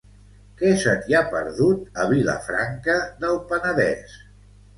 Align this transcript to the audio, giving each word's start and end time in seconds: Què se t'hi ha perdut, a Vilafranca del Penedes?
Què 0.61 0.69
se 0.83 0.95
t'hi 1.03 1.15
ha 1.17 1.21
perdut, 1.33 1.83
a 2.05 2.07
Vilafranca 2.15 2.97
del 3.21 3.39
Penedes? 3.53 4.19